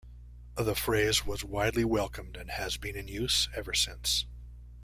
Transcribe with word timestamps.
The 0.55 0.73
phrase 0.73 1.27
was 1.27 1.43
widely 1.43 1.85
welcomed 1.85 2.35
and 2.35 2.49
has 2.49 2.75
been 2.75 2.95
in 2.95 3.07
use 3.07 3.47
ever 3.55 3.75
since. 3.75 4.25